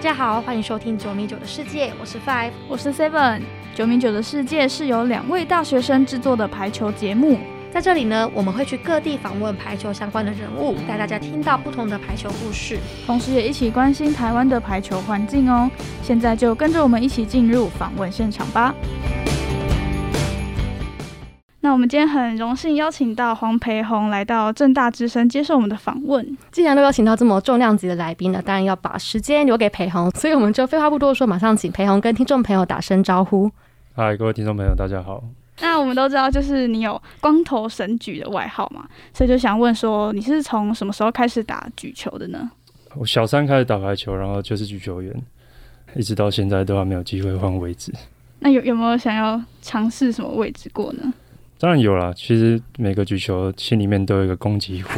[0.00, 3.42] 大家好，欢迎收听九米九的世界，我是 Five，我是 Seven。
[3.74, 7.38] 九米九的世界是由两位大学生制作的排球节目，
[7.70, 15.70] 在这里呢，我们会去各地访问排球相关的人物，带大家听到不同的排球故事，同时也一起关心台湾的排球环境哦。
[16.02, 18.74] 现在就跟着我们一起进入访问现场吧。
[21.62, 26.26] 那我们今天很荣幸邀请到黄培宏来到正大之声接受我们的访问。
[26.50, 33.50] 既然都邀请到这么重量级的来宾了，当然要把时间留给培宏，所以我们就废话不多说，马上请培宏跟听众朋友打声招呼。
[33.94, 35.22] 嗨，各位听众朋友，大家好。
[35.60, 42.50] 那我们都知道，就是你有“光头神举”的外号嘛，所以就想问说，你是从什么时候开始打举球的呢？
[42.94, 45.14] 我小三开始打排球，然后就是举球员，
[45.94, 47.92] 一直到现在都还没有机会换位置。
[48.38, 51.12] 那有有没有想要尝试什么位置过呢？
[51.60, 54.94] 当然有啦，其实每个举球心里面都有一个攻击魂，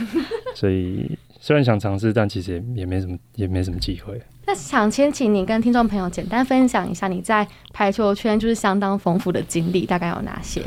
[0.56, 4.18] 所以虽然想尝试，但其实也也没什么，也没什么机会。
[4.46, 10.62] 那想先请你跟听众朋友简单分享一下你在排球圈就是相当丰富的经历，大概有哪些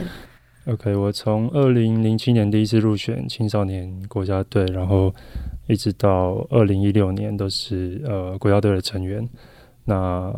[0.68, 5.12] ？OK，我从二零零七年第一次入选青少年国家队，然后
[5.66, 9.28] 一直到二零一六年都是呃国家队的成员。
[9.86, 10.32] 那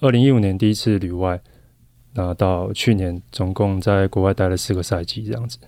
[0.00, 1.40] 二零一五年第一次旅外。
[2.18, 5.58] 那到去年，总共在国外待了四个赛季，这样子。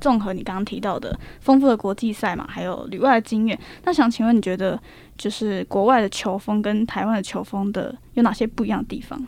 [0.00, 4.80] 综合你刚刚提到的丰富的国际赛嘛，还有旅外的经验，那想请问你觉得，
[5.18, 9.22] 就是国外的球风跟台湾的球风的有哪些不一样的地方？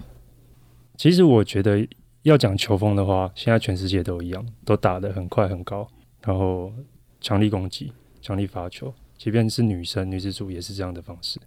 [0.97, 1.87] 其实我觉得
[2.23, 5.87] 要讲球风的话，现在全世界都一样，都打得很快很高，
[6.23, 6.73] 然后
[7.21, 11.39] 强力攻击、强力发球，即便是女生女子组也是这样的方式。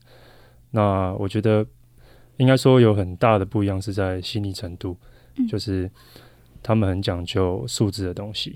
[0.69, 1.65] 那我觉得。
[2.41, 4.97] 应该说有很大的不一样是在细腻程度，
[5.47, 5.87] 就是
[6.63, 8.55] 他们很讲究数字的东西，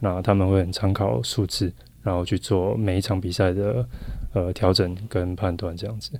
[0.00, 1.70] 那他们会很参考数字，
[2.02, 3.86] 然后去做每一场比赛的
[4.32, 6.12] 呃调整跟判断这样子。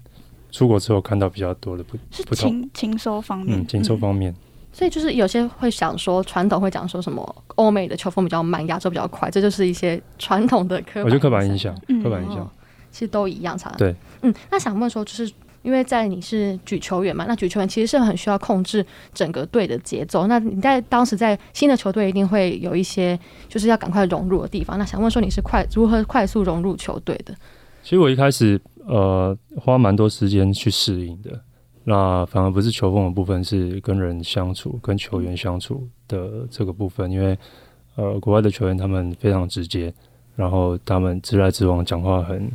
[0.53, 4.35] 出国之后看到比较多的不不同，情情收方面，嗯，情收方面。
[4.71, 12.47] 所以就是有些会想说传统会讲说什么欧美的球风比较慢，亚洲比较快，这就是一些传统的刻，我觉得刻板印象，刻板印象
[12.91, 15.33] 其实都一样，差对，嗯，那想问说就是。
[15.67, 20.29] 因为在你是举球员嘛，那举球员其实是很需要控制整个队的节奏。
[20.29, 23.19] 那你在当时在新的球队一定会有一些
[23.49, 24.79] 就是要赶快融入的地方。
[24.79, 27.35] 那想问说你是快如何快速融入球队的？
[27.83, 31.43] 其实我一开始呃花蛮多时间去适应的。
[31.83, 37.11] 那反而不是球风的部分，是跟人相处、跟球员相处的这个部分。
[37.11, 37.37] 因为
[37.97, 39.93] 呃国外的球员他们非常直接，
[40.37, 42.49] 然后他们直来直往，讲话很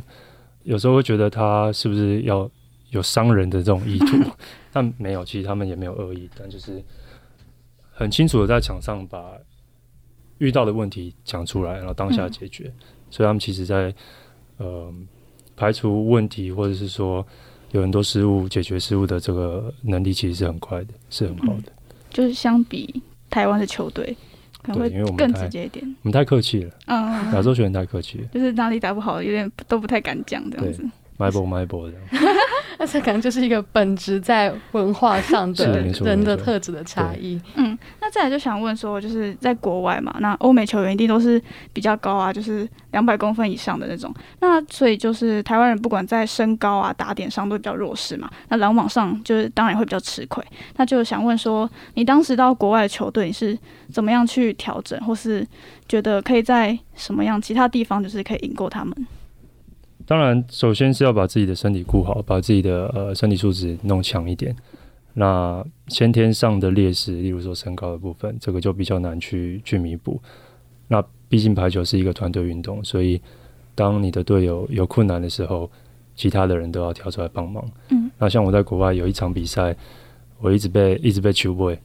[0.62, 2.50] 有时候会觉得他是不是要。
[2.92, 4.16] 有伤人的这种意图，
[4.72, 6.82] 但没有，其实他们也没有恶意，但就是
[7.90, 9.32] 很清楚的在场上把
[10.38, 12.72] 遇到的问题讲出来，然后当下解决。
[13.10, 13.94] 所以他们其实，在
[14.56, 14.92] 呃
[15.54, 17.26] 排除问题或者是说
[17.72, 21.72] 有很多失误、解决失误的这个能力，其实是很快的，是很好的。
[22.10, 24.16] 就是相比台湾的球队，
[24.62, 25.82] 可能会更直接一点。
[26.02, 30.84] 我们太客气了，嗯，亚洲球员太客气了，就是哪里打不好，有点都不太敢讲这样子。
[31.18, 32.06] 买波买波这样。
[32.84, 37.40] 那这可能就是一个本质在文化上的人的特质的差异。
[37.54, 41.40] 嗯，那再来就想问说，就是在国外嘛，那欧美球员一定都是
[41.72, 44.12] 比较高啊，就是两百公分以上的那种。
[44.40, 48.28] 那所以就是台湾人不管在身高啊、打点上都比较弱势嘛。
[48.48, 50.44] 那篮网上就是当然会比较吃亏。
[50.76, 53.56] 那就想问说，你当时到国外的球队你是
[53.92, 55.46] 怎么样去调整，或是
[55.88, 59.06] 觉得可以在什么样其他地方就是可以赢过他们？
[60.06, 64.54] 当然，首先是要把自己的身体顾好，把自己的呃身体素质弄强一点。
[65.14, 70.20] 那先天上的劣势，例如说身高的部分，这个就比较难去去弥补。
[70.88, 73.20] 那毕竟排球是一个团队运动，所以
[73.74, 75.70] 当你的队友有困难的时候，
[76.14, 77.64] 其他的人都要跳出来帮忙。
[77.90, 78.10] 嗯。
[78.18, 79.76] 那像我在国外有一场比赛，
[80.40, 81.76] 我一直被一直被球 boy。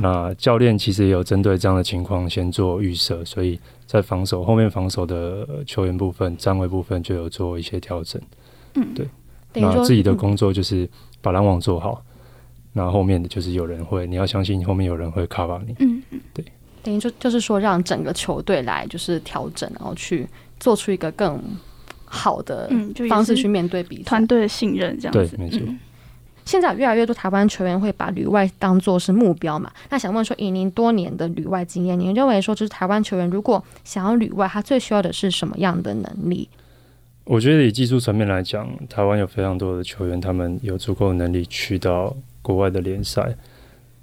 [0.00, 3.58] 那教练其实也有针对这样的情况先做预设，所以。
[3.86, 8.20] 在防守后面防守的球员部分、站位部分就有做一些调整。
[8.74, 9.08] 嗯，对。
[9.54, 10.90] 那自己的工作就是
[11.20, 12.02] 把篮网做好，
[12.72, 15.76] 那后面的就是有人会，你要相信后面有人会 cover 你。
[15.78, 16.44] 嗯嗯，对。
[16.82, 20.26] 等于就就是说，让整个球队来就是调整，然后去
[20.58, 21.40] 做出一个更
[22.04, 22.68] 好的
[23.08, 25.36] 方式去面对比赛，团队的信任这样子。
[25.36, 25.60] 对，没错。
[26.46, 29.70] 现在越来越多台湾球员会把旅外当做是目标嘛？
[29.90, 36.48] 那想问说，以您多年的旅外经验，您认为说，就是台湾球员如果想要旅外，他最需要的是什么样的能力？
[37.24, 43.36] 我觉得以技术层面来讲，台湾有非常多的球员，他们有足够的能力去到国外的联赛。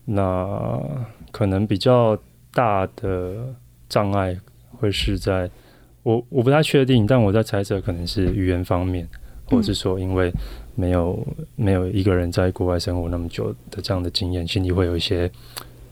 [0.04, 0.81] 那
[1.31, 2.18] 可能比较
[2.54, 3.56] 大的
[3.88, 4.38] 障碍
[4.78, 5.50] 会是在
[6.04, 9.07] 我我不太确定，但我在猜测可能是语言方面，
[9.46, 10.30] 或者是说因为
[10.75, 15.30] 没有没有一个人在国外生活那么久的这样的经验，心里会有一些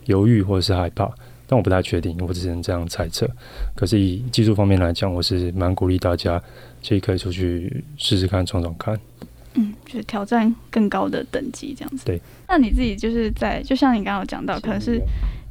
[0.06, 1.10] 犹豫或者是害怕。
[1.46, 3.28] 但我不太确定，我只能这样猜测。
[3.76, 6.42] 可是以技术方面来讲，我是蛮鼓励大家，
[6.80, 8.98] 其实可以出去试试看、闯闯看。
[9.54, 12.06] 嗯，就是挑战更高的等级这样子。
[12.06, 12.18] 对。
[12.48, 14.98] 那你自己就是在，就像你刚刚有讲到，可能是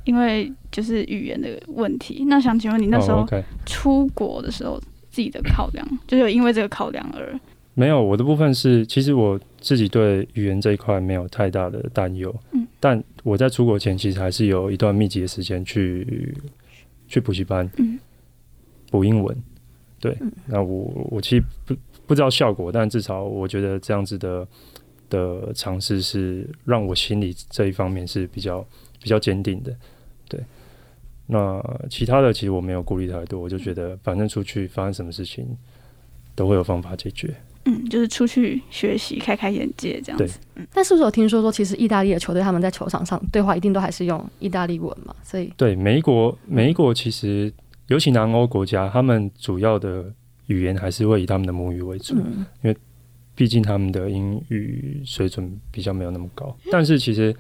[0.03, 2.25] 因为就是语言的问题。
[2.27, 3.23] 那想请问你那时候
[3.67, 4.81] 出国的时候，
[5.11, 7.39] 自己的考量，就有因为这个考量而？
[7.73, 12.33] 没有，我的部分是，其实我自己对语言这一块没有太大的担忧。
[12.51, 12.67] 嗯。
[12.79, 16.35] 但我在出国前，其实还是有一段密集的时间去
[17.07, 17.69] 去补习班，
[18.89, 19.35] 补英文。
[19.99, 21.75] 对，那我我其实不
[22.07, 24.47] 不知道效果，但至少我觉得这样子的
[25.09, 28.65] 的尝试是让我心里这一方面是比较
[28.99, 29.71] 比较坚定的。
[30.27, 30.39] 对，
[31.27, 35.45] 那其他的其实我没有顾虑太多，我就觉得反正出去发生什么事情
[36.33, 37.33] 都会有方法解决。
[37.65, 40.39] 嗯，就是出去学习，开开眼界这样子。
[40.55, 45.15] 嗯，但是不是有听说说，其实意大利的球队他们在球场上对话一定都还是用意大利文嘛？
[45.21, 47.53] 所以对美国美国其实，
[47.87, 50.11] 尤其南欧国家，他们主要的
[50.47, 52.23] 语言还是会以他们的母语为主，因
[52.63, 52.75] 为
[53.35, 56.57] 毕竟他们的英语水准比较没有那么高。
[56.71, 57.35] 但是其实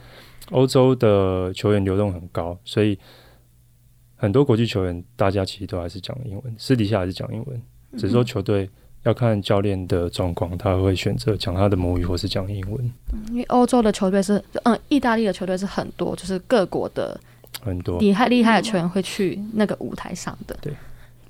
[0.51, 2.95] 欧洲的球员流动很高，所以
[4.15, 7.61] 很多国际球员大家其实都还是讲英文，私底下还是讲英文，
[7.93, 8.69] 只是说球队。
[9.03, 12.93] 要看教练的状况，他会选择讲他的母语或是讲英文。
[13.29, 17.19] 因为欧洲的球队是，嗯，意大利的球队是很多，就是各国的
[17.63, 20.55] 很多厉害厉害的球员会去那个舞台上的。
[20.61, 20.73] 对，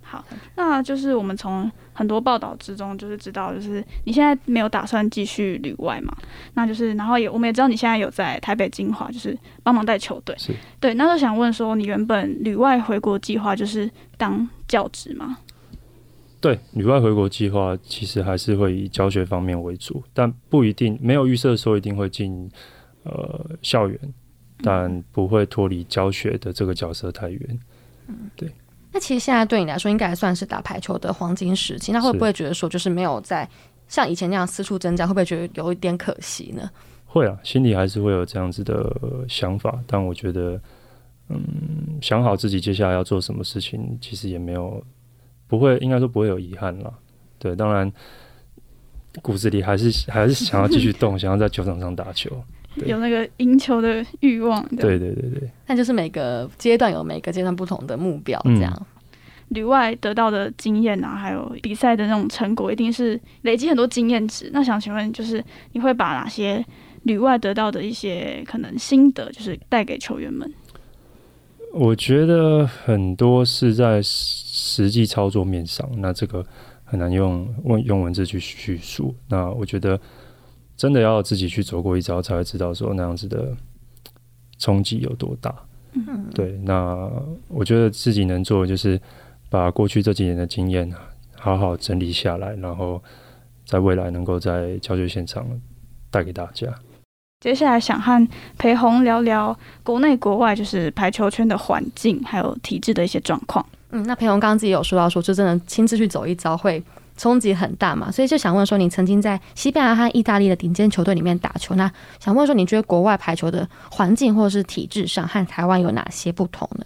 [0.02, 0.24] 好，
[0.56, 6.14] 那就是我们从很多报道之中就是知道，就是你现在没有打算继续旅外嘛？
[6.56, 10.36] 那就是然后也我们也知道你现在有在台北金华，就是帮忙带球队。
[10.38, 15.38] 是对，那就想问说，你原本旅外回国计划就是当教职吗？
[16.42, 22.50] 对，旅外回国计划其实还是会以教学方面为主，但不一定没有预设说一定会进
[23.04, 24.00] 呃校园，
[24.64, 27.60] 但不会脱离教学的这个角色太远。
[28.08, 28.52] 嗯，对。
[28.92, 31.92] 那其实现在对你来说，应该算是打排球的黄金时期。
[31.92, 33.48] 那会不会觉得说，就是没有在
[33.88, 36.68] 像以前那样四处征战，会不会觉得有一点可惜呢？
[37.06, 38.92] 会啊，心里还是会有这样子的
[39.30, 39.80] 想法。
[39.86, 40.60] 但我觉得，
[41.30, 41.40] 嗯，
[42.02, 44.84] 想好自己接下来要做什么事情，其实也没有。
[45.52, 46.94] 不会，应该说不会有遗憾了。
[47.38, 47.92] 对，当然
[49.22, 52.42] 骨子里还是还是想要继续动， 想要在球场上打球，
[52.86, 54.66] 有那个赢球的欲望。
[54.78, 55.52] 对对对对。
[55.68, 58.88] 那就是每个阶段有每个阶段不同的目标，这样。
[59.50, 64.50] 旅外得到的经验啊，还有比赛的那种成果，一定是累积很多经验值。
[64.54, 65.44] 那想请问，就是
[65.74, 66.66] 你会把哪些
[67.04, 70.50] 旅外得到的一些可能心得，就是带给球员们？
[71.74, 74.02] 我觉得很多是在
[74.64, 76.46] 实际操作面上，那这个
[76.84, 79.16] 很难用用用文字去叙述。
[79.28, 80.00] 那我觉得
[80.78, 83.58] 真的要自己去走过一遭，才会知道说那样子的
[84.60, 85.54] 冲击有多大。
[85.94, 86.52] 嗯，对。
[86.60, 87.10] 那
[87.48, 89.02] 我觉得自己能做的就是
[89.50, 90.90] 把过去这几年的经验
[91.36, 93.02] 好好整理下来，然后
[93.66, 95.48] 在未来能够在教学现场
[96.12, 96.68] 带给大家。
[97.40, 98.28] 接下来想和
[98.60, 103.66] 裴红聊聊国内国外就是排球圈的环境，还有体制的一些状况。
[103.92, 106.82] 嗯，那裴红刚自己有说到说，就真的亲自去走一遭会
[107.18, 116.86] 冲击很大嘛，所以就想问说，你曾经在西班牙和意大利的顶尖球队里面打球，那想问说，你觉得国外排球的环境或者是体制上和台湾有哪些不同呢？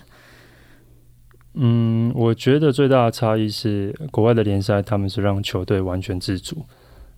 [1.54, 6.66] 嗯，我觉得最大的差异是国外的联赛，他们是让球队完全自主，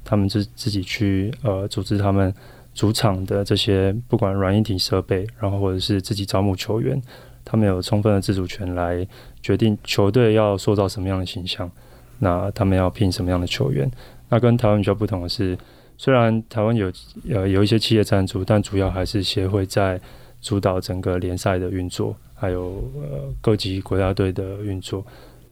[0.04, 2.34] 他们自自己去呃组织他们。
[2.74, 7.02] 主场的这些不管软硬体设备，然后或者是自己招募球员，
[7.50, 9.08] 他们有充分的自主权来
[9.42, 11.72] 决定球队要塑造什么样的形象，
[12.20, 13.90] 那他们要聘什么样的球员。
[14.28, 15.58] 那跟台湾比较不同的是，
[15.98, 16.92] 虽然台湾有
[17.30, 19.98] 呃有一些企业赞助，但主要还是协会在
[20.42, 25.06] 主导整个联赛的运作，还有呃各级国家队的运作。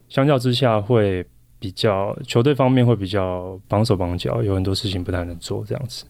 [0.09, 1.25] 相较之下，会
[1.57, 6.03] 比较球队方面会比较绑手绑脚，有很多事情不太能做这样子。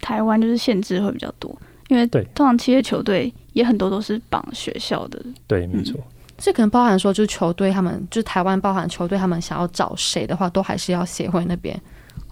[0.00, 1.56] 台湾就是限制会比较多，
[1.90, 5.98] 因为对通常企业球队也很多都是绑学校的，对，没错。
[6.38, 11.78] 这可能包含说，就是球队他们，就是台湾包含球队他们想要找谁的话，都还是要协会那边。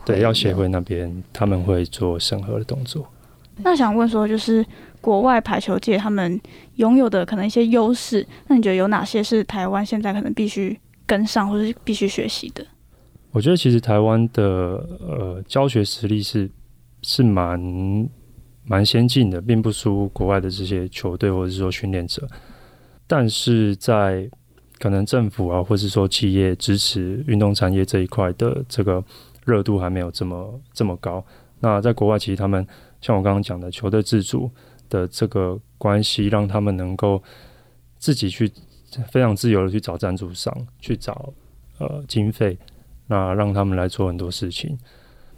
[0.05, 3.05] 对，要协会那边他们会做审核的动作。
[3.57, 4.65] 那想问说，就是
[5.00, 6.41] 国外排球界他们
[6.77, 12.65] 拥有的可能一些优势，那你觉得有哪些是台湾现在可能必须跟上，或是必须学习的？
[13.33, 14.43] 我觉得其实台湾的
[15.00, 16.49] 呃教学实力是。
[17.00, 17.57] 是蛮
[18.69, 22.29] 蛮先进的，并不输国外的这些球队或者是说训练者，
[23.07, 24.31] 但是在
[24.79, 29.03] 可能政府啊，或是说企业支持运动产业这一块的这个
[29.45, 31.25] 热度还没有这么这么高。
[31.61, 32.65] 那在国外，其实他们
[33.01, 34.51] 像我刚刚讲的球队自主
[34.89, 37.21] 的这个关系，让他们能够
[37.99, 38.53] 自己去
[39.11, 41.33] 非常自由的去找赞助商，去找
[41.79, 42.57] 呃经费，
[43.07, 44.79] 那让他们来做很多事情。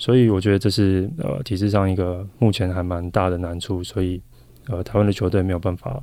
[0.00, 3.84] 所以我觉得这是呃体制上一个目前还蛮大的难处。
[3.84, 4.20] 所以
[4.66, 6.02] 呃台湾的球队没有办法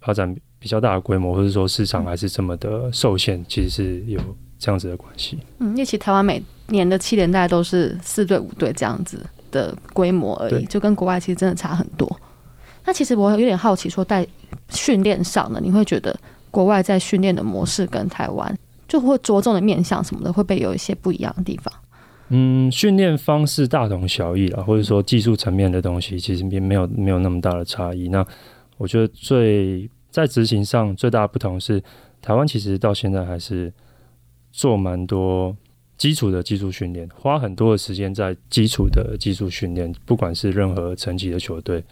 [0.00, 4.20] 发展比较大的规模，或者说市场还是这么的受限，其实是有
[4.60, 5.38] 这样子的关系。
[5.58, 12.08] 嗯，因为其实台湾每年的七连大概都是四队五队这样子的规模而已，就跟国外其实真的差很多。
[12.84, 14.24] 那其实我有点好奇，说在
[14.70, 16.16] 训练上呢，你会觉得
[16.52, 18.56] 国外在训练的模式跟台湾
[18.86, 21.72] 就会着重的面向什么的，会不会有一些不一样的地方？
[22.34, 28.08] 嗯，训练方式大同小异啦，或者说技术层面的东西，其实并没有没有那么大的差异。
[28.08, 28.26] 那
[28.78, 31.82] 我觉得最在执行上最大的不同是，
[32.22, 33.70] 台湾其实到现在还是
[34.50, 35.54] 做蛮多
[35.98, 41.84] 基础的技术训练，花很多的时间在基础的技术训练，不管是任何层级的球队、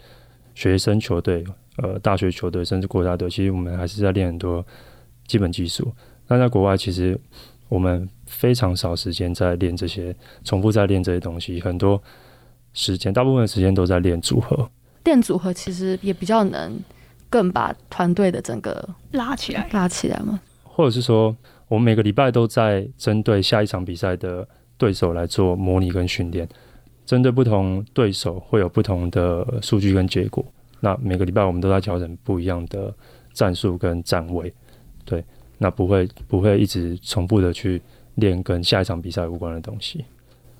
[0.55, 1.43] 学生球队、
[1.77, 4.65] 呃大学球队，甚至国家队，其实我们还是在练很多
[5.27, 5.93] 基本技术。
[6.27, 7.15] 但在国外，其实
[7.71, 10.13] 我们非常少时间在练这些，
[10.43, 12.03] 重复在练这些东西，很多
[12.73, 14.69] 时间，大部分的时间都在练组合。
[15.05, 16.77] 练组合其实也比较能
[17.29, 19.69] 更把团队的整个拉起来。
[19.71, 20.41] 拉起来嘛。
[20.63, 21.33] 或者是说，
[21.69, 24.45] 我们每个礼拜都在针对下一场比赛的
[24.77, 26.45] 对手来做模拟跟训练，
[27.05, 30.43] 针对不同对手会有不同的数据跟结果。
[30.81, 32.93] 那每个礼拜我们都在调整不一样的
[33.31, 34.53] 战术跟站位，
[35.05, 35.23] 对，
[35.61, 37.79] 那不会不会一直重复的去
[38.15, 40.03] 练跟下一场比赛无关的东西。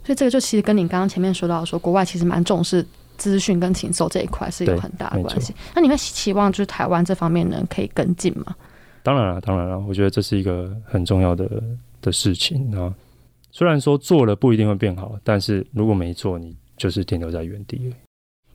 [0.05, 2.86] 所以这个就其实跟你刚刚前面说到说，国外其实蛮重视
[3.17, 5.55] 资讯跟禽兽这一块是有很大的关系。
[5.74, 8.55] 那你会期望就是台湾这方面呢可以跟进吗？
[9.01, 11.50] 当然了，当然了，我觉得这是一个很重要的
[12.00, 12.72] 的事情。
[12.77, 12.93] 啊
[13.53, 17.89] 虽然说做了不一定会变好，但是如果没做，你就是停留在原地而已。
[17.89, 17.93] 因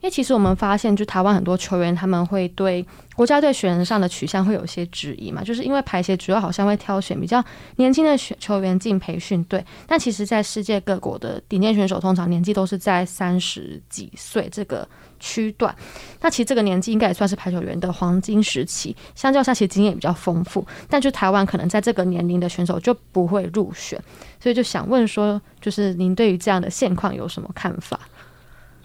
[0.09, 2.85] 其实我们发现，就台湾很多球员他们会对
[3.15, 7.43] 国家队选人上的取向会有一些质疑嘛，就是因为排协主要好像会挑选比较
[7.77, 14.87] 年轻的选球员进培训队，但其实，在世界各国的顶尖选手通常年纪都是在三十几岁这个
[15.19, 15.75] 区段，
[16.21, 23.99] 那其实这个年纪应该也算是排球员的黄金时期，相较下其实经验也比较丰富，但就台湾可能在这个年龄的选手就不会入选，
[24.39, 27.99] 所以就想问说，就是您对于这样的现况有什么看法？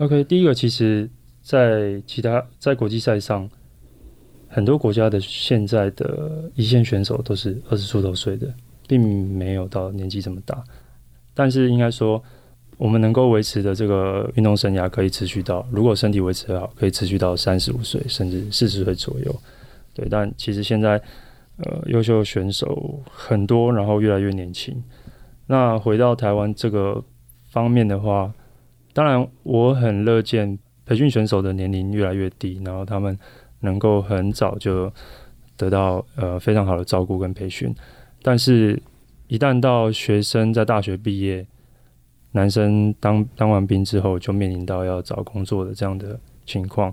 [0.02, 1.08] OK，第一个，其实，
[1.42, 3.48] 在其他在国际赛上，
[4.48, 8.52] 很多国家的现在的一线选手都是二十出头岁的，
[8.88, 10.60] 并没有到年纪这么大。
[11.34, 12.20] 但是应该说，
[12.78, 19.40] 我们能够维持的这个运动生涯可以持续到，如果身体维持得好，可以持续到三十五岁甚至四十岁左右。
[19.94, 21.00] 对，但其实现在
[21.58, 24.82] 呃，优秀选手很多，然后越来越年轻。
[25.46, 27.00] 那回到台湾这个
[27.50, 28.34] 方面的话，
[28.92, 33.18] 当然我很乐见培训选手的年龄越来越低，然后他们
[33.60, 34.92] 能够很早就
[35.56, 37.74] 得到呃非常好的照顾跟培训。
[38.22, 38.80] 但是，
[39.28, 41.46] 一旦到学生在大学毕业，
[42.32, 46.92] 男生当当完兵之后，就面临到要找工作的这样的情况。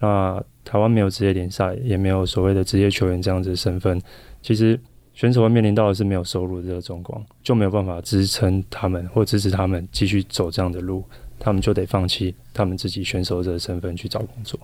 [0.00, 4.00] 那台湾没有职业联赛，也没有所谓的职业球员这样子的身份，
[4.42, 4.78] 其实
[5.12, 11.04] 选手会面临到的是没有收入的这个状况，就没有办法支撑他们或支持他们继续走这样的路，
[11.44, 14.58] 他们就得放弃他们自己选手这个身份去找工作。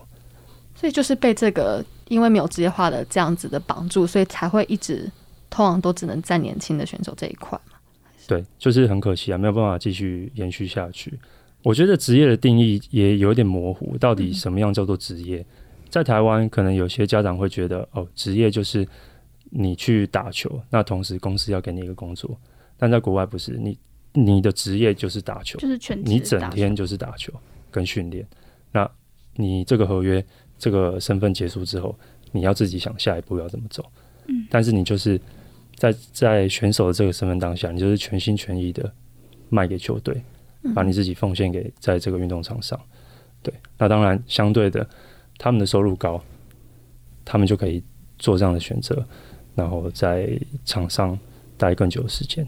[0.73, 5.07] 所以就是被这个因为没有职业化的这样子的绑住，所以才会一直
[5.47, 7.77] 通常都只能在年轻的选手这一块嘛。
[8.27, 11.13] 对，就是很可惜啊，没有办法继续延续下去。
[11.61, 15.45] 我觉得职业的定义也有点模糊，到底什么样叫做职业？
[15.87, 18.87] 在台湾，可能有些家长会觉得，哦，职业就是
[19.51, 22.35] 你去打球，那同时公司要给你一个工作。
[22.77, 23.77] 但在国外不是，你
[24.13, 27.31] 你的职业就是打球，就是全职你整天就是打球
[27.69, 28.25] 跟训练。
[28.71, 28.89] 那
[29.35, 30.23] 你这个合约、
[30.57, 31.97] 这个身份结束之后，
[32.31, 33.85] 你要自己想下一步要怎么走。
[34.27, 35.19] 嗯，但是你就是
[35.75, 38.93] 在在选手的这个身份当下，你就是全心全意的
[39.49, 40.21] 卖给球队，
[40.75, 42.79] 把你自己奉献给在这个运动场上。
[43.41, 44.87] 对，那当然相对的，
[45.37, 46.21] 他们的收入高，
[47.25, 47.81] 他们就可以
[48.19, 49.03] 做这样的选择，
[49.55, 51.17] 然后在场上
[51.57, 52.45] 待更久的时间。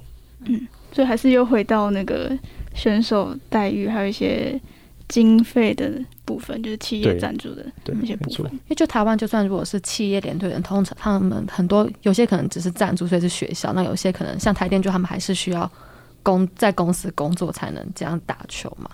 [0.93, 2.31] 所以还是又回到那个
[2.73, 4.59] 选手待遇，还有一些
[5.09, 5.91] 经费的
[6.23, 8.45] 部分，就是企业赞助的，那些部分。
[8.51, 15.69] 因为就台湾，就算如果是企业连队人，通常他们很多有些可能只是赞助，所以是学校；那有些可能像台电，就他们还是需要
[16.21, 18.89] 公在公司工作才能这样打球嘛。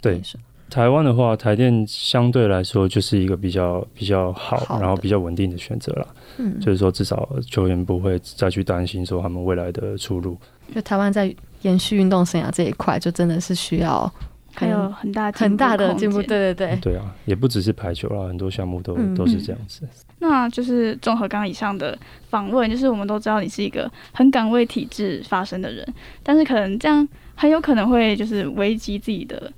[0.00, 0.38] 对，是
[0.70, 6.06] 台湾的话，台电相对来说就是一个比较比较好，好然后比较稳定的选择啦。
[6.38, 10.38] 嗯，就是说，至少球员不会再去担心说他们未来的出路。
[10.74, 14.10] 就台湾在延续运动生涯这一块，就真的是需要
[14.54, 16.22] 还有很大很大的进步。
[16.22, 19.82] 对对对，对啊，也不只是排球啦，很多项目都嗯都是这样子。
[20.20, 21.98] 那就是综合刚刚以上的
[22.28, 25.86] 访问，就是我们都知道你是一个很敢为体制发声的人，
[26.22, 29.50] 但是可能这样很有可能会就是危及自己的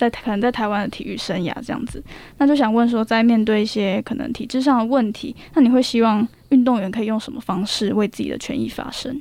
[0.00, 2.02] 在可能在台湾的体育生涯这样子。
[2.38, 9.20] 那就想问说，在面对一些可能体制上的问题，那你会希望运动员可以用什么方式为自己的权益发声？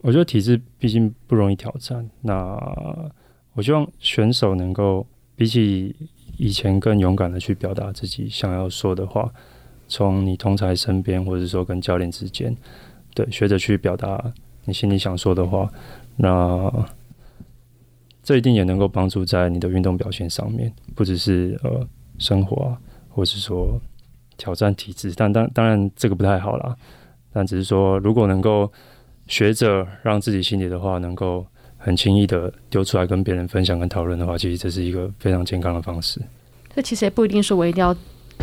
[0.00, 2.58] 我觉得体制毕竟不容易挑战，那
[3.52, 5.94] 我希望选手能够比起
[6.38, 9.30] 以前更勇敢的去表达自己想要说的话，
[9.88, 12.56] 从你同才身边，或者说跟教练之间，
[13.14, 14.32] 对，学着去表达
[14.64, 15.70] 你心里想说的话，
[16.16, 16.72] 那
[18.30, 21.84] 这一定也能够帮助在你的运动表现上面，不只是呃
[22.16, 23.76] 生活啊，或是说
[24.36, 26.76] 挑战体质，但当当然这个不太好啦，
[27.32, 28.72] 但只是说如果能够
[29.26, 31.44] 学着让自己心里的话能够
[31.76, 36.22] 很轻易的丢出来跟别人分享跟讨论的话，其实这是一个非常健康的方式。
[36.72, 37.92] 这其实也不一定说我一定要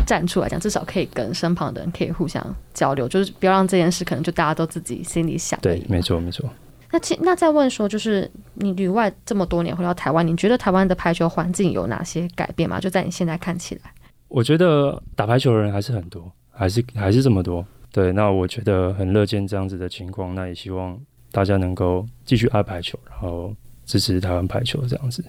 [0.06, 6.46] 站出来讲，至少可以跟身旁的人可以互相交流，就是不要让这件事可能就大家都自己心里想对，没错，没错。
[6.90, 12.80] 那其那再问说，就是你旅外这么多年回到台湾，你觉得台湾的排球环境有哪些改变吗？
[12.80, 13.92] 就在你现在看起来，
[14.28, 17.64] 我觉得打排球的人还是很多，还是还是这么多。
[17.92, 20.98] 对，那我觉得很乐见这样子的情况，那也希望
[21.30, 23.54] 大家能够继续爱排球，然后
[23.84, 25.24] 支持台湾排球这样子。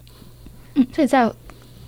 [0.76, 1.30] 嗯所以在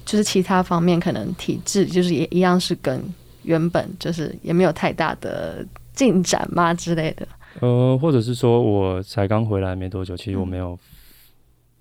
[0.06, 3.02] 就是其他方面，可能体制就是也一样是跟
[3.44, 7.26] 原本就是也没有太大的进展嘛之类的。
[7.60, 10.78] 呃，或者是说我才刚回来没多久，其实我没有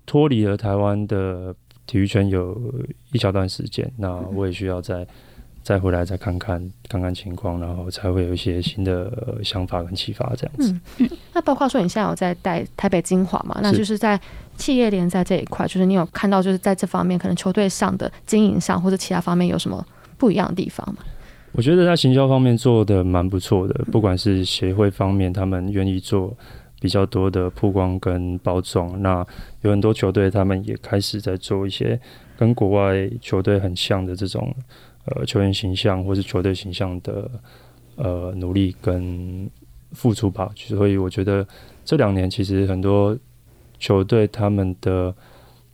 [0.05, 1.55] 脱离了台湾的
[1.87, 2.59] 体育圈有
[3.11, 5.07] 一小段时间，那我也需要再
[5.63, 10.79] 再回来再看看看看情况，然后才会有一些新的呃想法跟启发这样子。
[10.97, 13.57] 嗯那包括说你现在有在带台北精华嘛？
[13.61, 14.19] 那就是在
[14.57, 19.85] 企业联赛这一块，就是你有看到就是在这方面可能球队上的经营上或者其他方面有什么
[20.17, 20.97] 不一样的地方吗？
[21.53, 26.33] 我觉得在行销方面做的蛮不错的，不管是协会方面，他们愿意做
[26.79, 29.25] 比较多的曝光跟包装，那
[29.61, 31.99] 有很多球队他们也开始在做一些
[32.37, 34.55] 跟国外球队很像的这种
[35.05, 37.29] 呃球员形象或是球队形象的
[37.97, 39.49] 呃努力跟
[39.91, 40.49] 付出吧。
[40.55, 41.45] 所以我觉得
[41.83, 43.17] 这两年其实很多
[43.77, 45.13] 球队他们的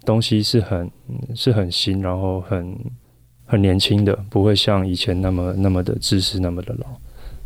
[0.03, 0.89] 东西是很
[1.35, 2.75] 是很新，然后很。
[3.47, 6.85] 很年轻的，不会像以前那么那么的知识那么的老，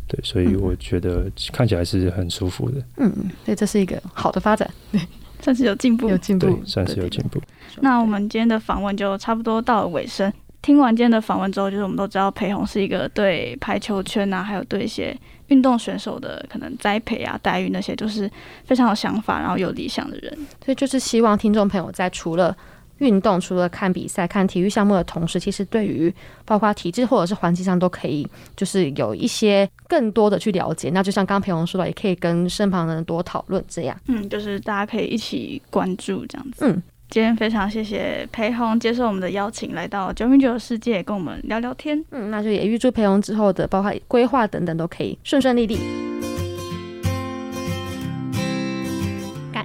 [0.06, 3.10] 对，所以我觉得看起来是很舒服的，嗯，
[3.44, 5.00] 对，这是一个好的发展，对
[5.40, 6.18] 算是有进步有。
[6.18, 7.40] 进步，，算是有进步。
[7.80, 10.32] 那我们今天的访问就差不多到了尾声。
[10.60, 15.12] 听完今天的访问之后，就是我们都知道裴红是一个对排球圈啊，还有对一些
[15.48, 18.30] 运动选手的可能栽培啊、待遇那些，就是
[18.64, 20.32] 非常有想法，然后有理想的人。
[20.64, 22.56] 所以就是希望听众朋友在除了
[22.98, 26.12] 运动，除了看比赛、看体育项目的同时，其实对于
[26.44, 28.26] 包括体制或者是环境上都可以，
[28.56, 30.90] 就是有一些更多的去了解。
[30.90, 33.96] 那就像刚刚裴红说的，也可以跟身旁的人多讨论，这样。
[34.06, 36.66] 嗯，就是大家可以一起关注这样子。
[36.66, 42.04] 嗯，今天非常谢谢裴红接受我们的邀请，来到九米九的世界跟我们聊聊天。
[42.10, 46.11] 嗯，那就也预祝裴红之后的包括规划等等都可以顺顺利利。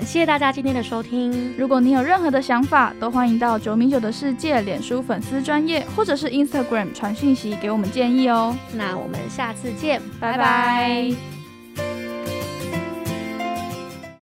[0.07, 1.53] 感谢大家今天的收听。
[1.57, 8.55] 如果你有任何的想法，都欢迎到九米九的世界脸书粉丝专业或者是 Instagram 传讯息给我们建议哦。
[8.71, 11.11] 那我们下次见，拜拜